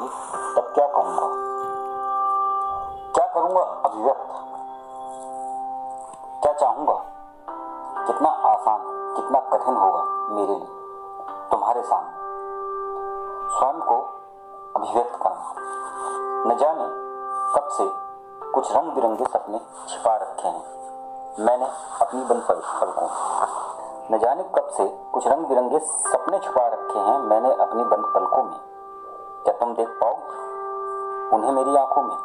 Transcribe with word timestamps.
होगी 0.00 0.08
तब 0.56 0.72
क्या 0.74 0.86
करूँगा? 0.86 1.26
क्या 3.14 3.26
करूँगा 3.26 3.60
अभिव्यक्त 3.60 4.28
क्या 6.42 6.52
चाहूँगा? 6.52 6.94
कितना 8.06 8.28
आसान, 8.28 8.78
कितना 9.16 9.40
कठिन 9.40 9.76
होगा 9.76 10.04
मेरे 10.34 10.54
लिए, 10.54 10.68
तुम्हारे 11.50 11.82
सामने। 11.82 12.18
स्वयं 13.50 13.80
को 13.80 13.96
अभिव्यक्त 14.76 15.18
करना। 15.22 15.54
न 16.46 16.56
जाने 16.56 16.84
कब 17.56 17.68
से 17.68 17.84
कुछ 18.50 18.76
रंग 18.76 18.92
बिरंगे 18.92 19.24
सपने 19.24 19.58
छिपा 19.88 20.16
रखे 20.16 20.48
हैं। 20.48 21.44
मैंने 21.44 21.66
अपनी 22.00 22.22
बन 22.22 22.40
पल 22.48 22.62
पलकों 22.80 23.08
न 24.12 24.18
जाने 24.18 24.42
कब 24.42 24.68
से 24.68 24.88
कुछ 25.12 25.26
रंग 25.26 25.46
बिरंगे 25.46 25.78
सपने 25.78 26.38
छुपा 26.38 26.68
रखे 26.68 26.98
हैं 26.98 27.18
मैंने 27.18 27.52
अपनी 27.54 27.84
बंद 27.84 28.12
पलकों 28.14 28.42
में। 28.44 28.79
क्या 29.44 29.54
तुम 29.54 29.74
देख 29.74 29.88
पाओगे? 29.88 30.50
उन्हें 31.36 31.52
मेरी 31.52 31.76
आँखों 31.76 32.02
में। 32.02 32.16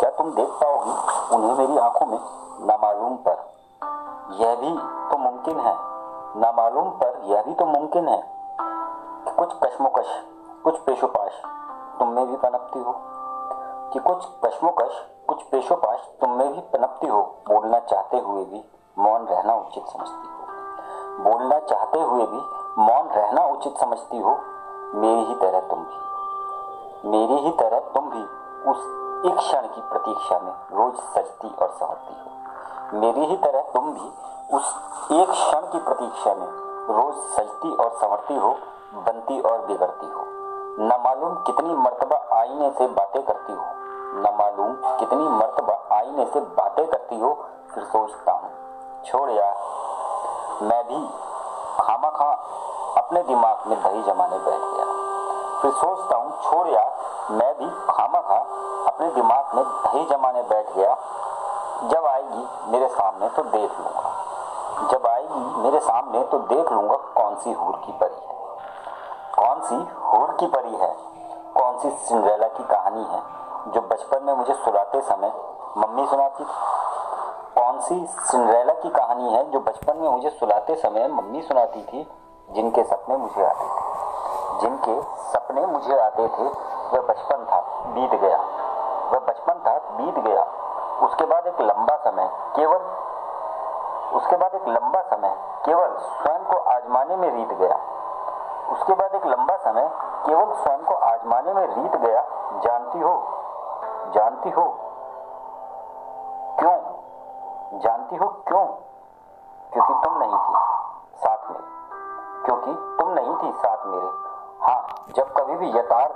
क्या 0.00 0.10
तुम 0.10 0.30
देख 0.30 0.48
पाओगी? 0.48 0.90
उन्हें 1.36 1.54
मेरी 1.54 1.78
आँखों 1.78 2.06
में। 2.06 2.18
नामालूम 2.66 3.16
पर। 3.16 3.52
यह 4.32 4.54
भी 4.54 4.70
तो 5.10 5.18
मुमकिन 5.18 5.60
है। 5.60 5.76
नामालूम 6.40 6.84
पर 6.84 7.20
यह 7.24 7.42
भी 7.42 7.54
तो 7.54 7.66
मुमकिन 7.66 8.08
है 8.08 8.32
कि 9.24 9.30
कुछ 9.30 9.52
कश्मोकश, 9.64 10.06
कुछ 10.64 10.78
पेशोपाश 10.78 11.42
तुम 11.98 12.08
में 12.08 12.26
भी 12.26 12.36
पनपती 12.36 12.78
हो। 12.78 12.94
कि 13.92 13.98
कुछ 13.98 14.28
कश्मोकश, 14.44 14.90
कुछ 15.28 15.42
पेशोपाश 15.42 15.98
तुम 16.20 16.30
में 16.30 16.52
भी 16.52 16.60
पनपती 16.60 17.06
हो। 17.06 17.22
बोलना 17.22 17.78
चाहते 17.78 18.18
हुए 18.18 18.44
भी 18.44 18.64
मौन 18.98 19.24
रहना 19.24 19.54
उचित 19.54 19.84
समझती 19.86 20.28
हो। 20.28 20.42
बोलना 21.22 21.58
चाहते 21.58 22.00
हुए 22.00 22.26
भी 22.26 22.40
मौन 22.78 23.08
रहना 23.08 23.46
उचित 23.46 23.78
समझती 23.78 24.18
हो। 24.18 24.38
मेरी 24.94 25.24
ही 25.24 25.34
तरह 25.34 25.60
तुम 25.60 25.78
भी। 25.80 27.10
मेरी 27.10 27.36
ही 27.42 27.50
तरह 27.50 27.78
तुम 27.94 28.08
भी 28.10 28.22
उस 28.70 28.80
एक 29.26 29.36
क्षण 29.36 29.66
की 29.66 29.80
प्रतीक्षा 29.82 30.38
में 30.38 30.52
रोज 30.72 30.94
सजती 31.14 31.48
और 31.54 31.70
संवरती 31.70 32.14
हो। 32.14 33.00
मेरी 33.00 33.26
ही 33.26 33.36
तरह 33.36 33.60
तुम 33.74 33.92
भी 33.92 34.08
उस 34.56 34.74
एक 35.12 35.30
क्षण 35.30 35.66
की 35.66 35.78
प्रतीक्षा 35.78 36.34
में 36.34 36.46
रोज 36.90 37.14
सजती 37.34 37.74
और 37.74 37.90
संवरती 37.92 38.36
हो, 38.36 38.50
बनती 38.96 39.40
और 39.40 39.66
बिगड़ती 39.66 40.06
हो। 40.06 40.24
न 40.80 41.00
मालूम 41.04 41.34
कितनी 41.42 41.74
मर्तबा 41.74 42.16
आईने 42.32 42.70
से 42.70 42.86
बातें 42.90 43.22
करती 43.22 43.52
हो। 43.52 43.64
न 44.16 44.34
मालूम 44.38 44.74
कितनी 44.98 45.28
मर्तबा 45.30 45.78
आईने 45.96 46.26
से 46.26 46.40
बातें 46.40 46.86
करती 46.86 47.20
हो, 47.20 47.32
फिर 47.74 47.84
सोचता 47.84 48.32
हूँ, 48.32 48.50
छोड़ 49.04 49.30
यार, 49.30 49.56
मैं 50.62 50.82
भी 50.84 51.06
खामा 51.78 52.10
खा 52.10 52.30
अपने 52.96 53.22
दिमाग 53.22 53.66
में 53.66 53.82
दही 53.82 54.02
जमाने 54.02 54.38
बैठ 54.38 54.60
गया। 54.60 54.84
फिर 55.62 55.72
सोचता 55.72 56.16
हूँ, 56.16 56.30
छोड़ 56.42 56.68
यार, 56.68 56.92
मैं 57.30 57.58
भी 57.58 57.66
खामा 57.66 58.20
खा 58.20 58.38
अपने 58.86 59.10
दिमाग 59.10 59.54
में 59.54 59.64
दही 59.64 60.04
जमाने 60.04 60.42
बैठ 60.42 60.72
गया। 60.72 60.96
जब 61.82 62.06
आएगी 62.06 62.70
मेरे 62.72 62.88
सामने 62.88 63.28
तो 63.28 63.42
देख 63.42 63.70
लूँगा। 63.80 64.88
जब 64.90 65.06
आएगी 65.06 65.62
मेरे 65.62 65.80
सामने 65.80 66.22
तो 66.22 66.38
देख 66.38 66.72
लूँगा 66.72 66.96
कौन 66.96 67.36
सी 67.36 67.52
हूर 67.52 67.76
की 67.76 67.92
परी 67.92 68.14
है। 68.14 68.36
कौन 69.34 69.60
सी 69.60 69.74
हूर 70.04 70.36
की 70.40 70.46
परी 70.46 70.76
है? 70.76 70.96
कौन 71.54 71.78
सी 71.78 71.90
सिंड्रेला 71.90 72.48
की 72.48 72.64
कहानी 72.64 73.04
है, 73.04 73.22
जो 73.72 73.80
बचपन 73.80 74.24
में 74.24 74.34
मुझे 74.34 74.54
सुलाते 74.54 75.00
समय 75.00 75.32
मम्मी 75.76 76.06
सुनाती 76.06 76.44
थी? 76.44 76.50
कौन 77.54 77.80
सी 77.80 78.06
सिंड्रेला 78.06 78.72
की 78.72 78.90
कहानी 78.90 79.32
है, 79.32 79.50
जो 79.50 79.60
बचपन 79.60 79.96
में 79.96 80.08
मुझे 80.08 80.30
सुलाते 80.30 80.74
समय 80.74 81.08
मम्मी 81.08 81.42
सुनाती 81.42 81.82
थी? 81.82 82.21
जिनके 82.50 82.82
सपने 82.82 83.16
मुझे 83.16 83.44
आते 83.46 83.64
थे, 83.64 84.60
जिनके 84.60 85.02
सपने 85.02 85.66
मुझे 85.66 85.98
आते 85.98 86.28
थे, 86.28 86.42
वह 86.92 87.00
बचपन 87.00 87.44
था, 87.44 87.60
बीत 87.86 88.10
गया। 88.10 88.38
वह 89.12 89.18
बचपन 89.18 89.54
था, 89.66 89.78
बीत 89.78 90.18
गया। 90.18 90.42
उसके 91.06 91.24
बाद 91.24 91.46
एक 91.46 91.60
लंबा 91.60 91.96
समय, 91.96 92.30
केवल 92.56 92.80
उसके 94.16 94.36
बाद 94.36 94.54
एक 94.54 94.68
लंबा 94.68 95.02
समय, 95.02 95.36
केवल 95.64 95.96
स्वयं 95.96 96.44
को 96.44 96.56
आजमाने 96.56 97.16
में 97.16 97.30
रीत 97.30 97.58
गया। 97.58 97.76
उसके 98.72 98.92
बाद 98.92 99.14
एक 99.14 99.26
लंबा 99.26 99.56
समय, 99.56 99.90
केवल 100.26 100.52
स्वयं 100.52 100.84
को 100.84 100.94
आजमाने 100.94 101.52
में 101.52 101.66
रीत 101.66 101.96
गया। 101.96 102.20
जानती 102.60 103.00
हो 103.00 103.38
जानती 104.14 104.50
हो 104.50 104.62
क्यों? 106.58 106.78
जानती 107.78 108.16
हो 108.16 108.26
क्यों? 108.26 108.66
नहीं 113.42 113.52
साथ 113.52 113.86
मेरे। 113.86 114.06
हाँ 114.62 115.06
जब 115.16 115.32
कभी 115.32 115.56
भी 115.56 115.78
यथार्थ 115.78 116.14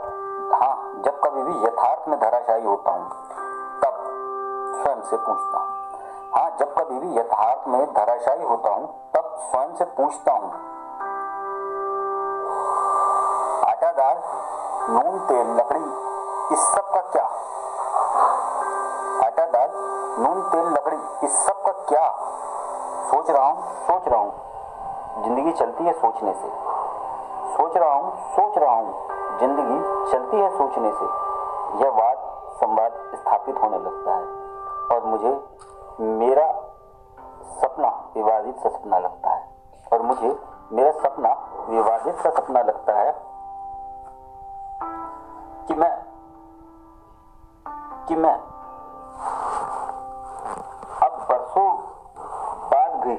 हाँ 0.62 1.02
जब 1.04 1.20
कभी 1.24 1.42
भी 1.42 1.66
यथार्थ 1.66 2.08
में 2.08 2.18
धराशायी 2.20 2.64
होता 2.64 2.90
हूँ, 2.90 3.08
तब 3.84 3.94
स्वयं 4.82 5.00
से 5.00 5.16
पूछता 5.16 5.58
हूँ। 5.58 5.74
हाँ 6.34 6.56
जब 6.60 6.74
कभी 6.74 6.98
भी 6.98 7.18
यथार्थ 7.18 7.68
में 7.68 7.92
धराशायी 7.92 8.42
होता 8.42 8.70
हूँ, 8.70 8.86
तब 9.16 9.36
स्वयं 9.50 9.74
से 9.74 9.84
पूछता 9.84 10.32
हूँ। 10.32 10.50
आटा 13.68 13.92
दाल 13.92 14.22
नून, 14.90 15.18
तेल, 15.18 15.56
लकड़ी, 15.56 15.84
इस 16.54 16.60
सब 16.60 16.90
का 16.94 17.00
क्या? 17.00 17.24
आटादार, 19.26 19.68
नून, 20.18 20.42
तेल, 20.42 20.66
लकड़ी, 20.66 21.26
इस 21.26 21.32
सब 21.46 21.62
का 21.66 21.72
क्या? 21.72 22.08
सोच 23.10 23.30
रहा 23.30 23.46
हूँ, 23.46 23.62
सोच 23.62 24.08
रहा 24.08 24.20
हूँ। 24.20 24.32
ज़िंदगी 25.24 25.52
चलती 25.52 25.84
है 25.84 25.92
सोचने 25.92 26.32
से। 26.32 26.75
सोच 27.56 27.76
रहा 27.76 27.92
हूँ, 27.94 28.16
सोच 28.16 28.58
रहा 28.58 28.74
हूँ। 28.74 29.38
ज़िंदगी 29.38 30.12
चलती 30.12 30.36
है 30.36 30.48
सोचने 30.58 30.90
से। 30.92 31.04
यह 31.84 31.90
वाद 31.90 32.18
संवाद 32.56 32.92
स्थापित 33.14 33.56
होने 33.62 33.78
लगता 33.78 34.14
है। 34.14 34.24
और 34.92 35.04
मुझे 35.04 35.30
मेरा 36.00 36.46
सपना 37.60 37.88
विवादित 38.14 38.56
सा 38.56 38.68
सपना 38.68 38.98
लगता 38.98 39.30
है। 39.30 39.48
और 39.92 40.02
मुझे 40.02 40.38
मेरा 40.72 40.90
सपना 40.90 41.32
विवादित 41.68 42.14
सा 42.14 42.30
सपना 42.30 42.62
लगता 42.62 42.92
है 42.92 43.12
कि 45.68 45.74
मैं 45.74 45.94
कि 48.08 48.16
मैं 48.16 48.34
अब 51.02 51.26
बरसों 51.30 51.68
बाद 52.70 52.94
भी, 53.06 53.16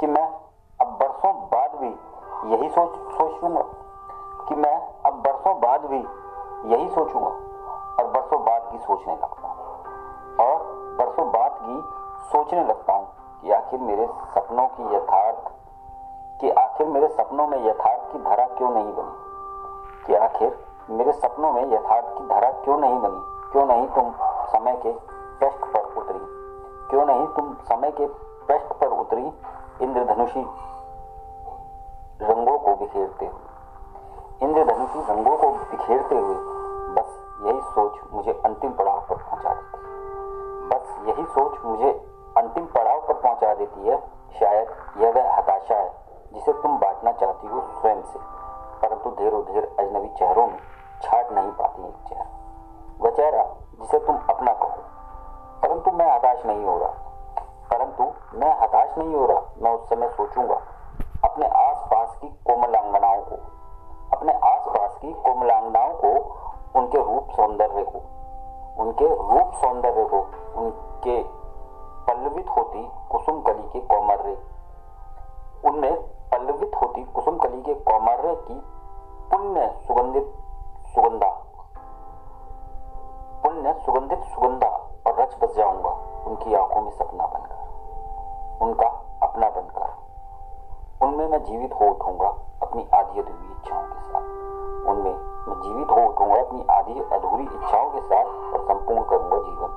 कि 0.00 0.06
मैं 0.06 0.27
यही 2.48 2.68
सोच 2.68 3.14
सोचूँगा 3.14 3.62
कि 4.48 4.54
मैं 4.54 4.94
अब 5.06 5.14
बरसों 5.14 5.60
बाद 5.60 5.84
भी 5.84 5.98
यही 6.74 6.88
सोचूँगा 6.88 7.28
और 7.98 8.10
बरसों 8.10 8.44
बाद 8.44 8.68
की 8.72 8.78
सोचने 8.78 9.12
लगता 9.12 9.48
हूँ। 9.48 9.58
और 10.46 10.58
बरसों 10.98 11.32
बाद 11.32 11.58
की 11.62 11.82
सोचने 12.28 12.64
लगता 12.64 12.92
हूँ 12.92 13.08
कि 13.42 13.50
आखिर 13.50 13.80
मेरे 13.80 14.06
सपनों 14.06 14.66
की 14.66 14.96
यथार्थ, 14.96 15.52
कि 16.40 16.50
आखिर 16.50 16.86
मेरे 16.86 17.08
सपनों 17.08 17.46
में 17.46 17.66
यथार्थ 17.66 18.12
की 18.12 18.18
धारा 18.18 18.46
क्यों 18.46 18.70
नहीं 18.70 18.92
बनी? 18.92 19.12
कि 20.06 20.14
आखिर 20.14 20.64
मेरे 20.90 21.12
सपनों 21.12 21.52
में 21.52 21.72
यथार्थ 21.72 22.18
की 22.18 22.26
धारा 22.26 22.50
क्यों 22.50 22.78
नहीं 22.78 23.00
बनी? 23.00 23.52
क्यों 23.52 23.66
नहीं 23.66 23.86
तुम 23.86 24.12
समय 24.46 24.76
के 24.76 24.92
पृष्ठ 25.40 25.58
पर 25.58 25.80
उतरी? 25.80 26.20
क्यों 26.90 27.06
नहीं 27.06 27.26
तुम 27.26 27.54
समय 27.54 27.90
के 27.90 28.06
पृष्ठ 28.46 28.72
पर 28.72 28.86
उतरी 28.86 29.32
इंद्रधनुषी 29.82 30.46
रंगों 32.20 32.58
को 32.58 32.74
बिखेरते 32.76 33.26
हुए। 33.26 34.46
इंद्रधनुषी 34.46 35.00
रंगों 35.08 35.36
को 35.36 35.50
बिखेरते 35.50 36.16
हुए 36.16 36.36
बस 36.94 37.10
यही 37.42 37.60
सोच 37.64 37.98
मुझे 38.12 38.32
अंतिम 38.46 38.72
पड़ाव 38.72 39.00
पर 39.08 39.16
पहुँचा 39.16 39.52
देती 39.52 39.76
है। 39.76 40.68
बस 40.68 40.84
यही 41.08 41.24
सोच 41.26 41.58
मुझे 41.64 41.90
अंतिम 42.36 42.66
पड़ाव 42.66 43.00
पर 43.00 43.14
पहुँचा 43.14 43.54
देती 43.54 43.80
है, 43.80 43.96
शायद 44.40 44.66
यह 44.96 45.10
वह 45.10 45.36
हताशा 45.36 45.74
है 45.74 45.90
जिसे 46.32 46.52
तुम 46.52 46.78
बांटना 46.78 47.12
चाहती 47.12 47.46
हो 47.46 47.60
स्वयं 47.80 48.02
से, 48.02 48.18
परंतु 48.82 49.10
ढेरों 49.18 49.42
ढेर 49.44 49.64
अजनबी 49.80 50.08
चेहरों 50.18 50.46
में 50.46 50.58
छाट 51.02 51.32
नहीं 51.32 51.50
पाती 51.52 51.82
एक 51.82 52.08
चेहरा। 52.08 52.26
वह 53.00 53.10
चेहरा 53.10 53.44
जिसे 53.80 53.98
तुम 53.98 54.16
अपना 54.30 54.52
कहो, 54.54 54.82
परंतु 55.62 55.90
मैं 55.92 56.10
हताश 56.10 56.38
नहीं 56.46 56.64
हो 56.64 56.78
रहा। 56.78 56.94
परंतु 57.70 58.02
मैं 58.38 58.52
हताश 58.60 58.98
नहीं 58.98 59.14
हो 59.14 59.26
रहा, 59.26 59.40
मैं 59.62 59.72
उस 59.72 59.88
समय 59.88 60.08
सोचूँगा, 60.08 60.60
अपने 61.24 61.46
आसपास 61.46 61.97
की 62.20 62.28
कोमलांगनाओं 62.46 63.22
को 63.22 63.36
अपने 64.16 64.32
आसपास 64.32 64.98
की 65.02 65.12
कोमलांगनाओं 65.12 65.94
को 65.94 66.12
उनके 66.78 66.98
रूप 66.98 67.28
सौंदर्य 67.30 67.84
को, 67.84 67.98
उनके 68.82 69.08
रूप 69.08 69.52
सौंदर्य 69.54 70.04
को, 70.04 70.20
उनके 70.60 71.22
पल्लवित 72.06 72.48
होती 72.48 72.82
कुसुम 73.10 73.40
कली 73.42 73.62
के 73.62 73.80
कौमर्य। 73.80 74.36
उनमें 75.64 75.94
पल्लवित 76.32 76.74
होती 76.82 77.04
कुसुम 77.04 77.38
कली 77.38 77.62
के 77.62 77.74
कौमर्य 77.74 78.34
की 78.48 78.60
पुण्य 79.30 79.68
सुगंधित 79.86 80.34
उनमें 91.08 91.28
मैं 91.28 91.42
जीवित 91.44 91.72
हो 91.72 91.86
उठूँगा 91.90 92.28
अपनी 92.62 92.88
आधी 92.94 93.20
अधूरी 93.20 93.52
इच्छाओं 93.52 93.82
के 93.82 94.00
साथ। 94.00 94.22
उनमें 94.88 95.14
मैं 95.48 95.60
जीवित 95.60 95.90
हो 95.90 96.06
उठूँगा 96.08 96.40
अपनी 96.40 96.66
आधी 96.70 97.00
अधूरी 97.16 97.42
इच्छाओं 97.42 97.90
के 97.90 98.00
साथ 98.00 98.24
और 98.54 98.64
संपूर्ण 98.64 99.02
करूँगा 99.02 99.38
जीवन। 99.38 99.70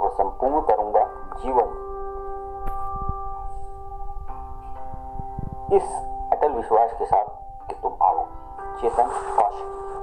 और 0.00 0.10
संपूर्ण 0.10 0.60
करूँगा 0.60 1.04
जीवन। 1.42 1.82
इस 5.72 5.86
अटल 6.32 6.52
विश्वास 6.52 6.92
के 6.98 7.04
साथ 7.04 7.24
कि 7.68 7.74
तुम 7.74 7.92
आओ। 8.02 8.24
चेतन 8.80 9.08
कौशिक 9.36 9.95